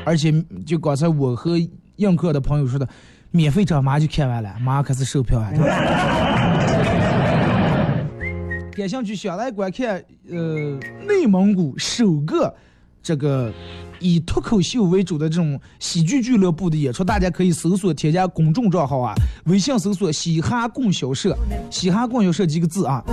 [0.05, 0.33] 而且
[0.67, 1.57] 就刚才我和
[1.97, 2.89] 映客的朋友说的，
[3.31, 5.51] 免费场马上就看完了，马上开始售票啊。
[8.73, 12.53] 感兴趣想来观看，呃，内蒙古首个
[13.03, 13.53] 这个
[14.01, 19.15] 以脱口秀为主的这种喜剧俱乐部的演出，大家可以搜索添加公众账号啊，
[19.45, 21.37] 微信搜索“嘻哈供销社”，
[21.71, 23.05] 嘻哈供销社几个字啊。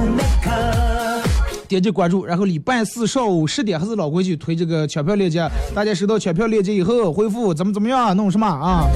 [1.71, 8.89] 点击关注，然后礼拜四上午十点还是老规矩推这个抢票链接，大家收到抢票链接以后回复怎么怎么样弄什么啊？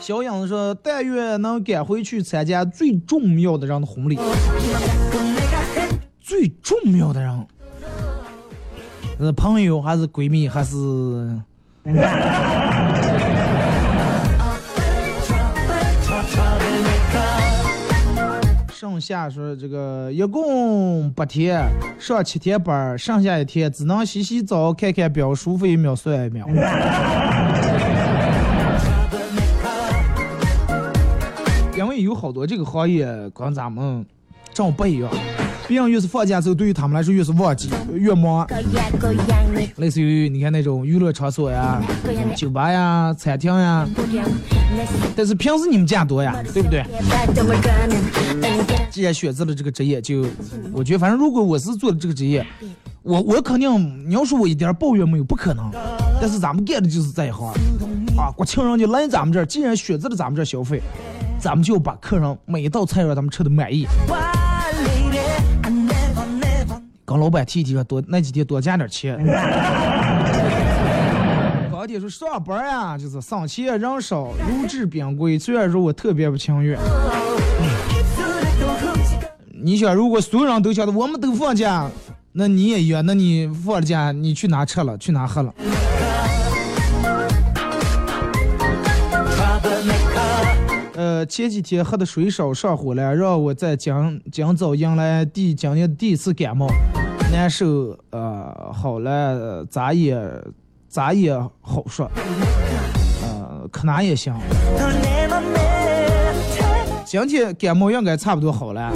[0.00, 4.18] 小影子说：“但愿能赶回去参加最重要的人的婚礼。
[6.20, 7.46] 最重要的人，
[9.20, 10.74] 是朋友还是闺蜜还是？
[18.90, 21.64] 剩下说这个一共八天，
[21.96, 26.44] 上七天班，剩下一天只能洗洗澡、看看表，舒服一秒算一秒。
[31.78, 34.04] 因为有好多这个行业跟咱们
[34.52, 35.08] 正不一样，
[35.68, 38.44] 别人越是放假之后，对于他们来说越是旺季，越忙。
[39.76, 41.80] 类似于你看那种娱乐场所呀、
[42.34, 43.86] 酒吧呀、餐厅呀，
[45.16, 46.84] 但是平时你们见多呀，对不对？
[48.90, 50.24] 既然选择了这个职业，就
[50.72, 52.46] 我觉得，反正如果我是做的这个职业，
[53.02, 55.70] 我我肯定，你要说我一点抱怨没有，不可能。
[56.20, 57.48] 但是咱们干的就是这一行
[58.16, 60.82] 啊，国庆人就来咱们这儿，既然选择了咱们这儿消费，
[61.38, 63.86] 咱们就把客人每一道菜让咱们吃的满意。
[67.04, 69.18] 跟老板提一提说多那几天多加点钱。
[71.90, 75.36] 刚爹说上班呀，就是省钱人少，入质变贵。
[75.36, 76.78] 虽然说我特别不情愿。
[79.60, 81.90] 你想，如果所有人都晓得我们都放假，
[82.30, 85.52] 那你也约，那你放了假，你去哪吃了，去哪喝了？
[90.94, 93.92] 呃，前几天喝的水少上火了，让我在今
[94.30, 96.68] 今早迎来第今年第一次感冒，
[97.32, 97.98] 难受。
[98.10, 100.16] 呃，好了，咋也
[100.90, 102.10] 咋也好说，
[103.22, 104.34] 呃，可哪也行。
[107.04, 108.92] 今天感冒应该差不多好了。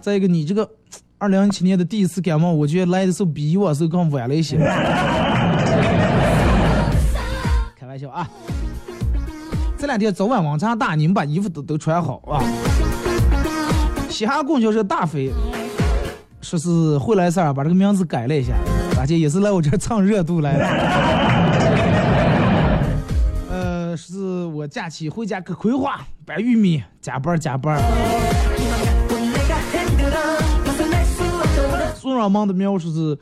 [0.00, 0.68] 再一个，你这个
[1.18, 4.58] 二零一七年的第一次感冒，我觉得来的时候比以往时候更晚了一些。
[7.78, 8.28] 开玩笑啊！
[9.78, 12.42] 这两天早晚温差大，你们把衣服都都穿好啊！
[14.10, 15.30] 嘻哈供销社大飞
[16.40, 18.54] 说是会来事儿，把这个名字改了一下，
[19.02, 20.64] 而且也是来我这儿蹭热度来了。
[23.50, 27.82] 呃，是我假期回家割葵花掰玉米，加班加班。
[31.96, 33.18] 送上门的描述是，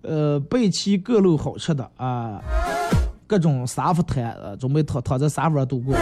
[0.00, 2.40] 呃，备齐各路好吃的啊。
[3.26, 5.94] 各种沙发摊，呃，准备躺躺在沙发上度过。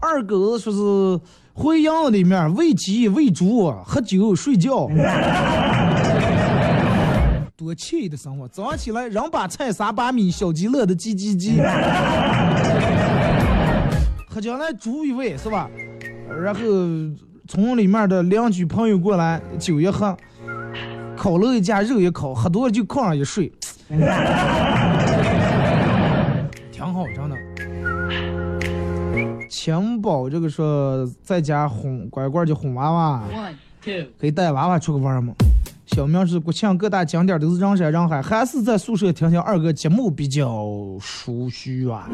[0.00, 1.20] 二狗说是
[1.52, 4.88] 回营子里面喂鸡、喂猪、喝酒、睡觉，
[7.56, 8.46] 多惬意的生活。
[8.46, 11.56] 早上起来，人把菜，撒把米，小鸡乐的叽叽叽。
[14.28, 15.70] 喝将来煮一喂是吧？
[16.28, 16.60] 然后
[17.48, 20.14] 从里面的邻居朋友过来，酒一喝，
[21.16, 23.50] 烤肉一架，肉一烤，喝多了就炕上一睡。
[26.70, 27.36] 挺好，真的。
[29.48, 33.22] 钱宝这个说在家哄乖乖就哄娃娃，
[34.20, 35.32] 可以带娃娃出去玩吗？
[35.96, 40.46] 小明是国庆各大景点都是人山人海，还是在宿舍听听二哥节目比较
[41.00, 42.06] 舒适啊？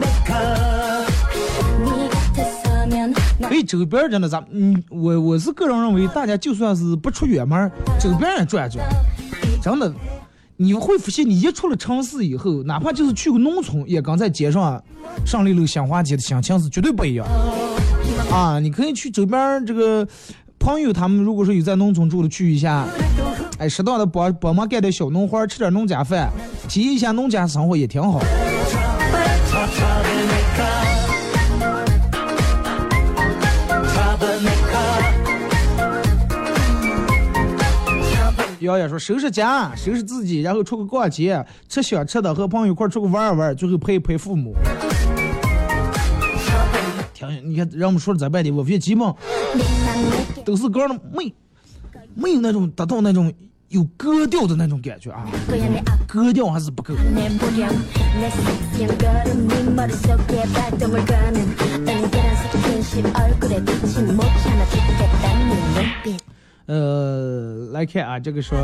[3.41, 7.69] 哎，周边真的咱嗯，我我是个人认为，大家就算是不出远门，
[7.99, 8.89] 周边也转转，
[9.61, 9.93] 真的。
[10.57, 14.81] 你会发现，你一出了城市以后，哪怕就是去个农村，也跟在街上
[15.27, 17.27] 上六楼香花街的心情是绝对不一样。
[18.31, 20.07] 啊，你可以去周边这个
[20.61, 22.87] 朋友他们，如果说有在农村住的，去一下，
[23.63, 26.29] 哎，适当的帮帮忙干点小农活，吃点农家饭，
[26.69, 28.21] 体验一下农家生活也挺好。
[38.59, 44.57] 瑶瑶说：“收拾家，收拾自己，然后出去逛街，吃想吃的，和朋友一块出去玩一玩，最后陪一陪父母。
[47.15, 49.15] 听，你看，让我们说了这半天，我发现基本
[50.45, 51.33] 都是个的没
[52.15, 53.33] 没有那种达到那种
[53.73, 55.27] 有格调的那种感觉啊，
[56.07, 56.95] 格调还是不够。
[66.67, 68.59] 呃，来看啊，这个说，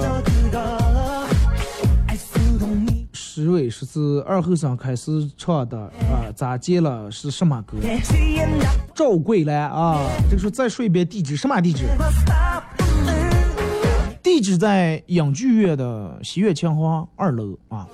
[3.14, 7.10] 石伟说是二后生开始唱的啊，咋接了？
[7.10, 7.78] 是什么歌？
[8.94, 11.86] 赵桂兰啊，这个说再说一遍地址，什么地址？
[14.38, 17.84] 地址在影剧院的西苑清华二楼啊。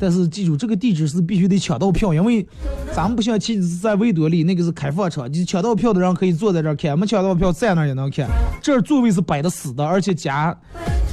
[0.00, 2.46] 但是记住，这个地址是必须得抢到票，因为
[2.94, 8.26] 咱们不像其实在维多利那个是开放场，你抢到票的人可以坐在这儿看，没抢到票在那儿也能看。
[8.62, 10.58] 这儿座位是摆的死的，而且加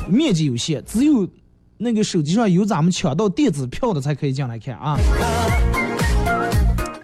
[0.07, 1.27] 面积有限，只有
[1.77, 4.97] 那个手机上有咱们抢到电子票的才可以进来看啊。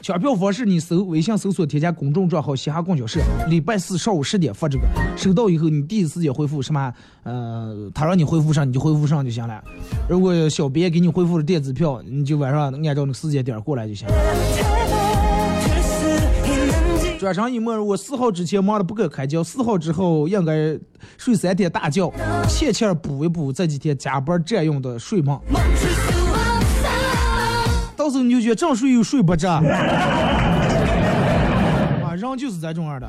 [0.09, 6.91] 抢票方式，你搜微信搜索添加公众账号“嘻哈供销社”，礼拜四上午十点发这个，收到以后你第一时间回复什么？
[7.21, 9.63] 呃，他让你回复上你就回复上就行了。
[10.09, 14.15] 如果小编给你回复了电子票，你就晚上按照那个时间点过来就行了。
[17.19, 20.75] 转身一默，我四号之前忙得不可开交，四号之后应该
[21.19, 22.11] 睡三天大觉，
[22.47, 25.39] 欠欠补一补这几天加班占用的睡梦。
[28.09, 29.63] 到时候你就觉得正睡又睡不着， 啊，
[32.17, 33.07] 人就是这种样的。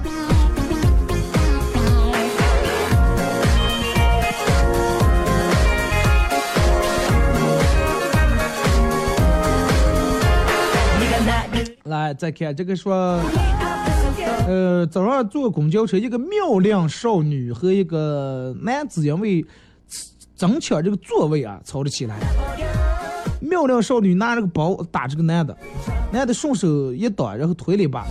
[11.85, 13.19] 来，再看这个说，
[14.47, 19.43] 呃，早上坐公交车，一个妙龄少女和一个男子因为
[20.37, 22.19] 争抢这个座位啊，吵了起来。
[23.41, 25.57] 妙龄少女拿着个包打这个男的，
[26.13, 28.05] 男的顺手一挡，然后推了一把。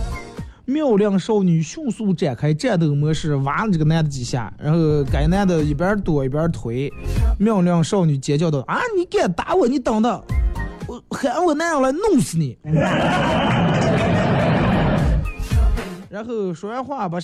[0.66, 6.92] 妙龄少女迅速展开战斗模式，挖了这个男的几下，然后该男的一边躲一边推。
[7.38, 9.66] 妙龄少女尖叫道：“啊，你敢打我？
[9.66, 10.22] 你等等，
[10.86, 12.56] 我喊我男人来弄死你！”
[16.08, 17.18] 然后说完话，把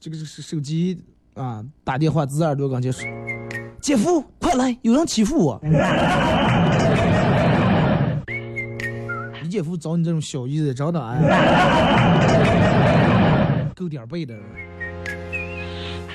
[0.00, 0.98] 这个手手机
[1.34, 3.02] 啊打电话自耳朵跟前说
[3.80, 5.60] ：“姐夫，快来，有人欺负我。”
[9.56, 11.16] 你姐夫找你这种小姨子找的哎，
[13.74, 14.34] 够点儿背的。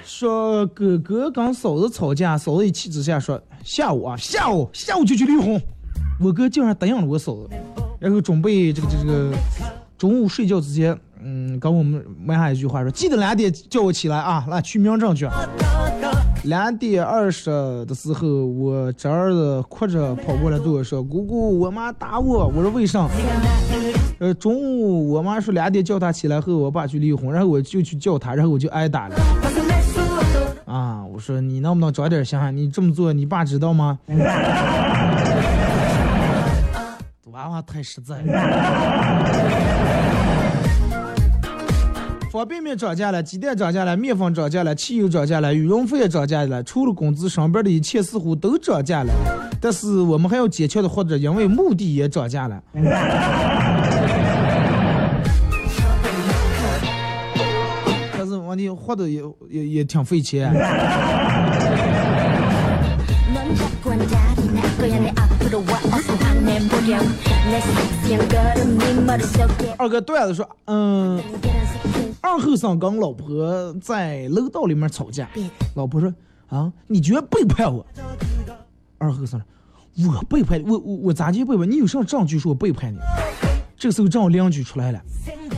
[0.05, 5.59] 说哥哥跟嫂子吵架，嫂子一气之下说：“下午啊，下午下午就去离婚。”
[6.21, 7.49] 我哥竟然答应了我嫂子，
[7.99, 9.33] 然后准备这个这个
[9.97, 15.27] 中午睡觉之前，嗯，跟我们埋下一句话说：“记得两点叫我起来啊，来去民政局。”
[16.43, 17.49] 两点二十
[17.85, 23.07] 的时候，我侄儿子哭着跑过来对我说：“姑姑，我妈打我。”我说：“为啥？”
[24.19, 29.15] 呃，中午我妈说两点叫他起来和我爸去离婚，然后我就去叫他，然后我就挨打了。
[30.65, 32.39] 啊，我说你能不能长点心？
[32.55, 33.99] 你这么做，你爸知道吗？
[37.31, 38.31] 娃娃太实在了。
[42.31, 49.11] 方便面涨价了，鸡蛋涨价了，面粉涨价了，汽油涨价了，羽绒服也涨价了，除了工资，上边的一切似乎都涨价了。
[49.59, 52.63] 但是我们还要坚强的活着，因为目的也涨价了。
[58.17, 60.53] 但是问题活的也也也挺费钱。
[69.77, 71.21] 二哥段子说，嗯，
[72.21, 75.27] 二后生跟老婆在楼道里面吵架，
[75.75, 76.13] 老婆说
[76.47, 77.83] 啊，你居然背叛我。
[78.99, 79.41] 二后生
[79.97, 81.77] 说，我背叛，我我我咋就背叛你？
[81.77, 82.99] 有啥证据说我背叛你？
[83.75, 85.01] 这个时候正好邻居出来了，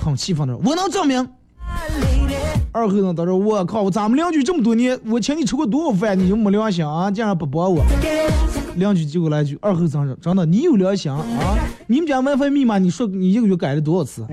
[0.02, 1.28] 很气愤的说，我能证明。
[2.72, 7.12] 二后生他说，我靠，咱们邻居这么多年，我请你吃过多少饭，你就没良心啊？
[7.12, 7.84] 竟然不帮我。
[8.76, 11.24] 邻居就给我来句，二后生说，真的，你有良心啊？
[11.86, 14.26] 你们家 WiFi 密码，你说你一个月改了多少次？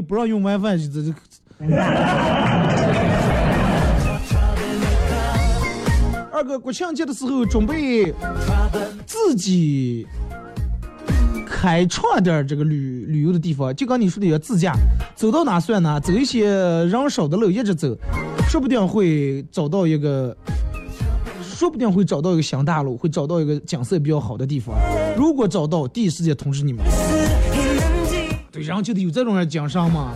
[0.00, 1.14] 不让用 WiFi，这这。
[6.32, 8.12] 二哥国庆节的时候准备
[9.06, 10.06] 自己
[11.46, 14.74] 开创点这个旅旅游的地方，就跟你说的要自驾，
[15.14, 17.96] 走到哪算哪，走一些人少的路一直走，
[18.50, 20.36] 说不定会找到一个，
[21.42, 24.76] 说不定会找到一个新大陆，会找到一个景色比较好的地方。
[25.16, 26.84] 如果找到，第一时间通知你们。
[28.56, 30.14] 对，然后就得有这种人经商嘛。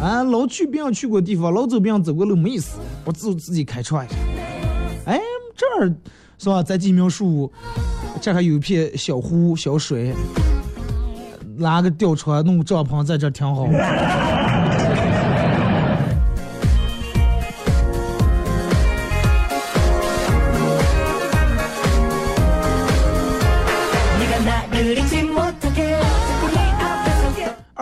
[0.00, 4.14] 啊，老去别人去过地方，老走别人走过路没意思，我自自己开创一下。
[5.06, 5.20] 哎，
[5.56, 5.92] 这儿
[6.38, 6.62] 是吧？
[6.62, 7.50] 栽几苗树，
[8.20, 10.14] 这还有一片小湖小水，
[11.56, 13.66] 拿个吊床，弄个帐篷在这儿挺好。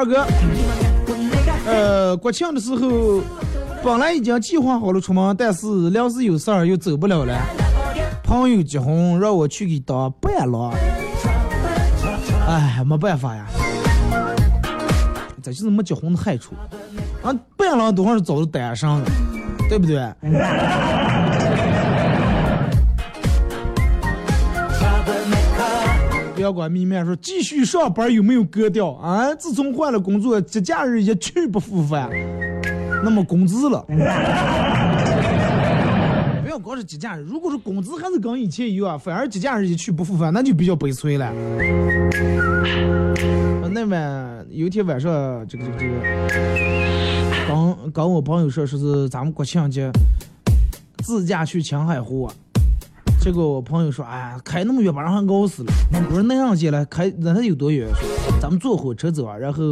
[0.07, 0.27] 哥，
[1.67, 3.21] 呃，国庆的时候
[3.83, 7.37] 本来已经计划好了出门，但是临时有事儿又走不了了。
[8.23, 10.73] 朋友结婚让我去给当伴郎，
[12.49, 13.47] 哎，没办法呀，
[15.43, 16.55] 这就是没结婚的害处。
[17.23, 19.11] 啊，伴郎多少是找的单身的，
[19.69, 19.97] 对不对？
[26.47, 29.35] 不要管明面说继续上班有没有格调啊？
[29.35, 32.09] 自从换了工作，节假日一去不复返，
[33.03, 33.85] 那么工资了。
[36.45, 41.33] 不要光是节假日，如果说工资还是跟以前一样，反而节假日一去不复返，那就比较悲催了。
[43.73, 45.95] 那晚有一天晚上，这个这个这个，
[47.49, 49.91] 刚刚我朋友说，说是咱们国庆节
[50.99, 52.33] 自驾去青海湖啊。
[53.27, 55.73] 结果我朋友说：“哎呀，开那么远把人还熬死了。”
[56.09, 59.65] 我说：“那样去了，开那他有多远？”说：“咱们坐火车走啊，然后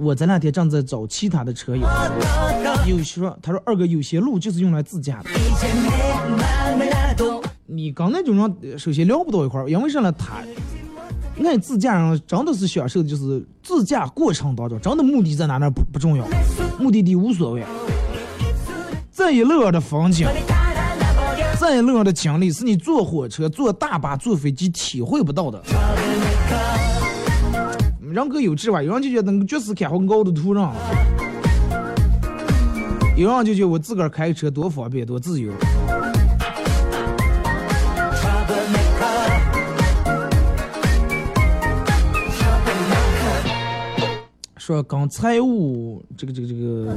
[0.00, 1.86] 我这两天正在找其他的车友，
[2.88, 5.30] 有些说他说二哥有些路就是用来自驾的。
[7.66, 10.12] 你跟那种人首先聊不到一块儿，因为啥呢？
[10.18, 10.42] 他
[11.48, 16.26] 爱自驾人真的是享受的就是自驾过程当中，真的目的在哪那不不重要，
[16.80, 17.62] 目的地无所谓。
[19.12, 20.26] 这一路上的风景，
[21.60, 25.62] 这一路上的经历，是你坐火车、坐大巴、坐飞机体会不到的。
[28.00, 30.70] 人各有志吧，有人就觉得那个脚是开很高的土壤，
[33.14, 35.52] 有人就觉得我自个儿开车多方便多自由。
[44.70, 46.96] 说跟财务这个这个这个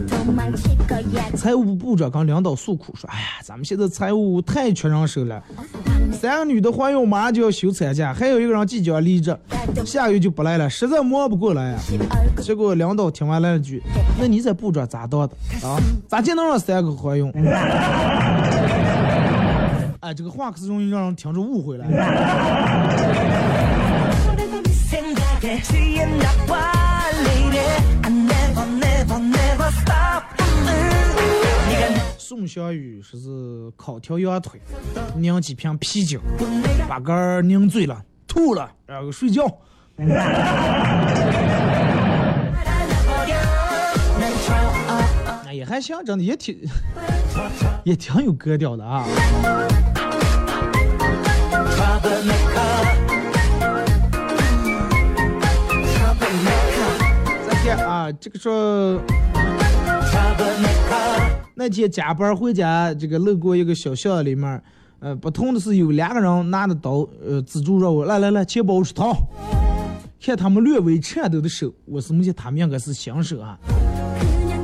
[1.36, 5.42] 财务部部长跟领导诉苦说，哎呀，咱们现在财务太缺人手了，
[6.12, 9.36] 三个女的怀孕马上就要休产假，还有一个人即将离职，
[9.84, 11.80] 下个月就不来了，实在忙不过来呀。
[12.40, 13.82] 结果领导听完来了句，
[14.20, 15.30] 那你这部长咋当的
[15.68, 15.82] 啊？
[16.08, 17.32] 咋就能让三个怀孕？
[20.02, 21.86] 哎，这个话可是容易让人听着误会了。
[32.18, 34.60] 宋小雨说是烤条羊腿，
[35.16, 36.20] 拧几瓶啤酒，
[36.90, 39.46] 把杆儿拧醉了，吐了，然后睡觉。
[45.46, 46.60] 哎，也还行，真的也挺
[47.84, 49.06] 也挺有格调的啊。
[58.04, 59.00] 啊，这个说。
[61.56, 64.62] 那天加班回家，这个路过一个小巷里面，
[65.00, 69.16] 呃，不同的是有两个人拿着刀，呃，资助让我来来来，钱包我出掏。
[70.20, 73.58] 看他们略微颤抖的手，我是目前他们应该是新手啊，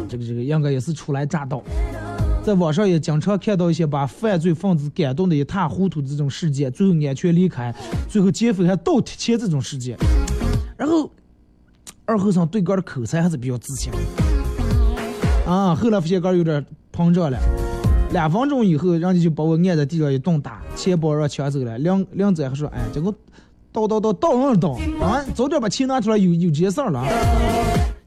[0.09, 1.63] 这个这个应该也是初来乍到。
[2.43, 7.73] 在网上也经常看到一些把犯罪分子感动的一塌糊涂这种事件，最后安全离开，
[8.09, 9.97] 最后劫匪还倒贴钱这种事件。
[10.75, 11.09] 然后
[12.09, 13.93] 二和尚对个的口才还是比较自信。
[15.45, 17.37] 啊，后来发现杆有点膨胀了，
[18.11, 21.77] 两分钟以后，人家就把我按在地上一顿打，钱包让抢走了。
[21.77, 23.13] 两两仔还说，哎，这个
[23.71, 27.05] 倒倒倒倒上倒啊，早点把钱拿出来，有有这事了。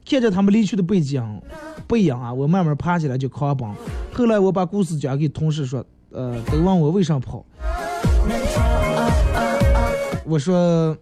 [0.05, 1.41] 看着他们离去的背景
[1.87, 3.69] 背影啊，我慢慢爬起来就狂奔。
[4.11, 5.81] 后来我把故事讲给同事说，
[6.11, 7.45] 呃，都问我为啥跑，
[10.25, 10.95] 我说，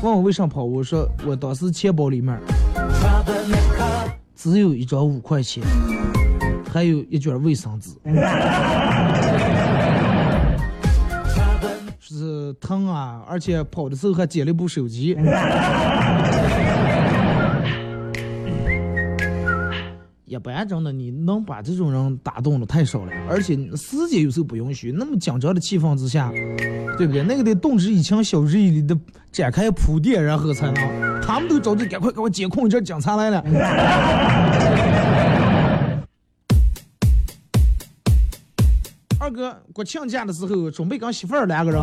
[0.00, 2.38] 问我为啥跑，我说我当时钱包里面。
[4.36, 5.64] 只有一张五块钱，
[6.72, 7.90] 还有一卷卫生纸，
[11.98, 13.24] 是疼啊！
[13.28, 15.16] 而且跑的时候还捡了一部手机。
[20.28, 24.92] 一般真的，你能把这种人打动的太少了，而且时间有时候不允许。
[24.92, 26.30] 那么紧张的气氛之下，
[26.98, 27.22] 对不对？
[27.22, 28.96] 那个得动之以情，晓之以理的
[29.32, 31.22] 展开铺垫，然后才能。
[31.22, 33.42] 他们都着急，赶快给我监控，这警察来了。
[39.20, 41.82] 二哥国庆假的时候，准备跟媳妇儿两个人，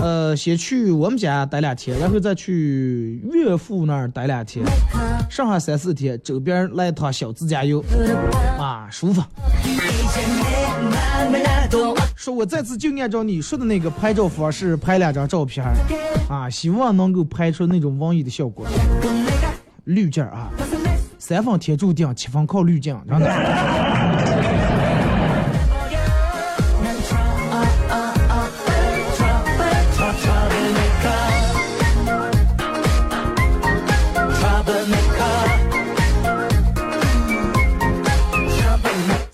[0.00, 4.64] 呃，先去我们家待两天，然后再去岳父那儿待两天，
[5.28, 7.84] 剩下三四天，周边来一趟小自驾游，
[8.58, 9.22] 啊，舒服。
[12.16, 15.64] 说我这次就按照你说的那个拍照方式拍两张照片，
[16.28, 18.66] 啊，希望能够拍出那种文艺的效果。
[19.84, 20.50] 滤镜啊，
[21.18, 23.89] 三分天注定，七分靠滤镜，真的。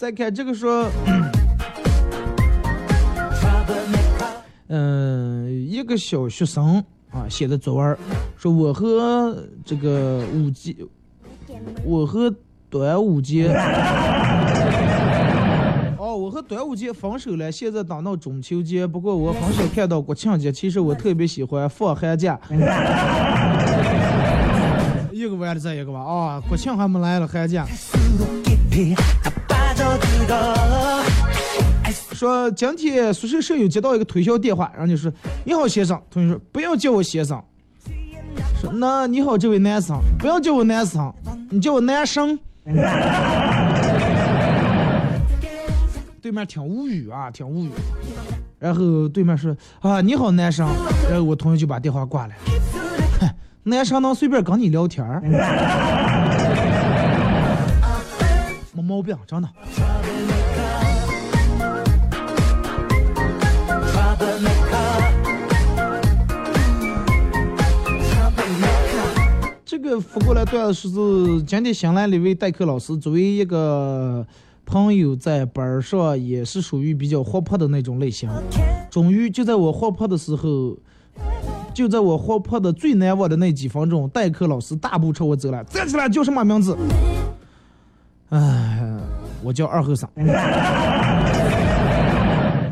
[0.07, 0.89] 再看这个说，
[4.69, 6.77] 嗯，一个小学生
[7.11, 7.99] 啊写的作文，
[8.37, 10.77] 说我和这个五节，
[11.85, 12.33] 我和
[12.71, 13.53] 端午节，
[15.99, 22.39] 哦，我和端午节分手了，现在等到中秋节，不过我很少看到国庆节，其实我特别喜欢放寒假。
[25.11, 27.67] 一个完了再一个吧，啊，国庆还没来了，寒假。
[32.13, 35.13] 说今天宿舍舍友接到一个推销电话，然后就说
[35.45, 37.43] ：“你好，先生。”同学说：“不要叫我先生。”
[38.59, 41.13] 说：“那你好，这位男生，不要叫我男生，
[41.51, 42.39] 你叫我男生。”
[46.23, 47.71] 对面挺无语啊，挺无语。
[48.59, 50.67] 然后对面说：“啊，你好，男生。”
[51.11, 52.33] 然后我同学就把电话挂了。
[53.63, 55.21] 男生能随便跟你聊天儿，
[58.87, 59.49] 毛病，真的。
[69.65, 74.25] 这个发过来段子是今天新来了一位代课老师，作为一个
[74.65, 78.31] 朋友，在班上也是属于比较活泼的那种类型。
[78.89, 80.77] 终于就在我活泼的时候，
[81.75, 86.77] 就在我活泼的最难忘的那几分钟，代课老师大步朝我走来，站起来叫什么名字？
[88.31, 88.76] 哎，
[89.47, 90.09] 我叫二后生。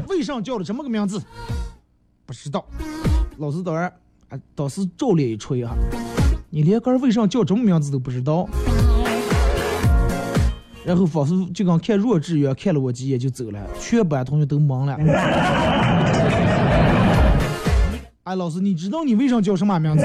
[0.08, 1.22] 为啥叫了这么个名字？
[2.26, 2.64] 不知道。
[3.38, 3.84] 老师当然
[4.28, 5.72] 啊，当时照脸一吹哈，
[6.50, 8.48] 你连个儿为啥叫这么名字都不知道？
[10.84, 14.98] 然后仿佛就跟看弱智一样，看了我几眼就走了，全班同学都懵了。
[18.24, 20.04] 哎，老师，你知道你为啥叫什么名字？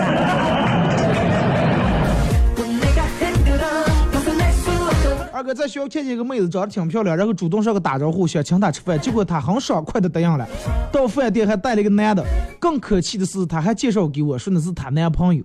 [5.40, 10.46] 二哥在学校看见一个妹子长得挺漂亮，然后主动上个打招呼，想请她吃饭，结果她很爽快的答应了。
[10.92, 12.22] 到饭店还带了一个男的，
[12.60, 15.42] 更可气的是，她还介绍给我说那是她男朋友。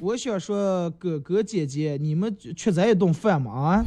[0.00, 3.52] 我想说，哥哥姐姐，你们缺咱一顿饭吗？
[3.52, 3.86] 啊？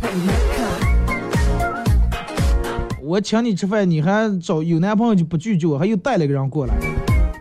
[3.04, 6.74] 我请你吃饭，你还找有男朋友就不拒绝我，还又带了个人过来。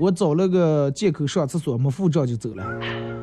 [0.03, 2.65] 我找了个借口上厕所，没付账就走了。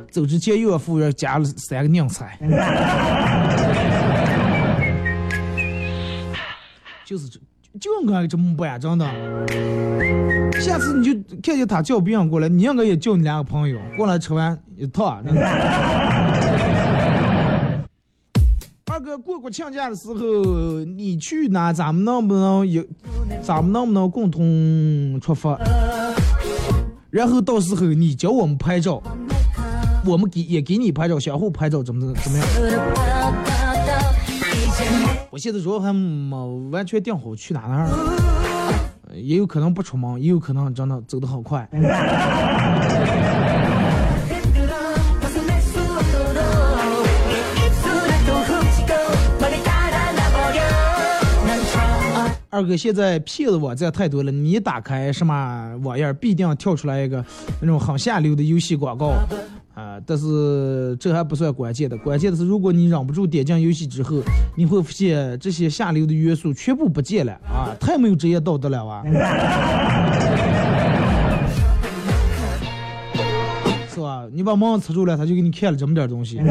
[0.09, 2.39] 走之前又让服务员加了三个拧菜。
[7.03, 7.37] 就是这，
[7.81, 9.05] 就应该这么办，真的。
[10.61, 11.11] 下次你就
[11.43, 15.21] 看见他叫别人过来，你应该也叫你两个朋友过来吃完一套。
[15.21, 15.41] 真的
[18.89, 20.15] 二哥过国庆假的时候
[20.85, 21.73] 你去哪？
[21.73, 22.81] 咱们能不能有？
[23.41, 25.59] 咱们能不能共同出发？
[27.09, 29.01] 然后到时候你教我们拍照，
[30.05, 32.47] 我们给也给你拍照，相互拍照，怎么怎么样？
[35.31, 37.89] 我现在主要还没完全定好去哪哪儿，
[39.15, 41.67] 也有可能不出门，也有可能真的走得好快。
[52.59, 57.23] 二哥，现在骗子网站太多了，你打开什么网页，必定跳出来一个
[57.61, 59.13] 那种很下流的游戏广告，
[59.73, 59.97] 啊！
[60.05, 64.17] 但是这还不算关键的，关键的是，如果你忍不住点进游戏之后，
[64.57, 67.71] 你会发现这些下流的元素全部不见了啊！
[67.79, 69.03] 太没有职业道德了啊！
[73.87, 74.27] 是吧？
[74.33, 76.41] 你把门吃住了，他就给你看了这么点东西。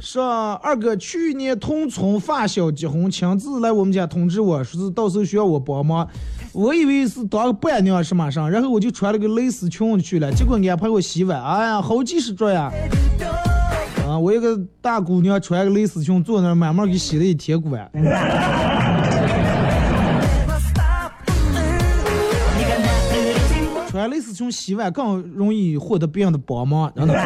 [0.00, 6.08] 说二哥去年同村发小结婚，亲自来我们家通知我说是到时候需要我帮忙。
[6.52, 12.70] 我以为是当个伴娘是马上，然后我就穿了个蕾丝裙去了，结果安排我洗碗，哎呀，好几十桌呀！
[14.06, 17.76] 啊，我一个大姑娘穿个蕾丝裙坐那，慢慢给洗了一天锅。
[24.24, 27.14] 穿蕾丝裙洗碗更容易获得别人的帮忙，真的。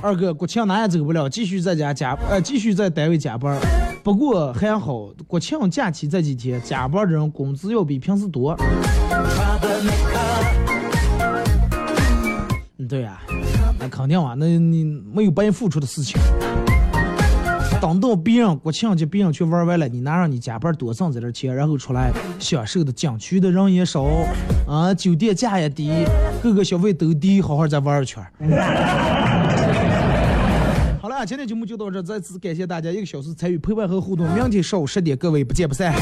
[0.00, 3.58] 二哥，国庆哪也走不了，继续在家加呃，继续在单位加班。
[4.02, 8.54] 不过还好，国庆假期这几天加班的人工资要比平时多。
[12.86, 13.18] 对呀，
[13.80, 16.20] 那肯定啊，那你没有白付出的事情。
[17.80, 24.04] 等到别人国庆节别人去玩完了，你拿上你加班多挣这点钱，然后出来享受的景区的人也少，
[24.66, 25.92] 啊，酒店价也低，
[26.42, 28.24] 各个消费都低，好好再玩一圈。
[31.02, 34.26] 好了，今天节目就到这，再次感谢大家一个小时参与陪伴和互动。
[34.34, 35.94] 明天上午十点，各位不见不散。